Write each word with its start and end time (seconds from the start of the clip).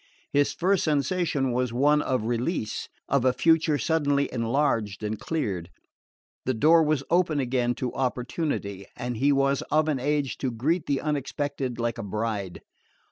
His 0.33 0.51
first 0.51 0.83
sensation 0.83 1.51
was 1.51 1.71
one 1.71 2.01
of 2.01 2.25
release, 2.25 2.89
of 3.07 3.23
a 3.23 3.31
future 3.33 3.77
suddenly 3.77 4.33
enlarged 4.33 5.03
and 5.03 5.19
cleared. 5.19 5.69
The 6.43 6.55
door 6.55 6.81
was 6.81 7.03
open 7.11 7.39
again 7.39 7.75
to 7.75 7.93
opportunity, 7.93 8.87
and 8.97 9.17
he 9.17 9.31
was 9.31 9.61
of 9.69 9.87
an 9.87 9.99
age 9.99 10.39
to 10.39 10.49
greet 10.49 10.87
the 10.87 11.01
unexpected 11.01 11.77
like 11.77 11.99
a 11.99 12.03
bride. 12.03 12.63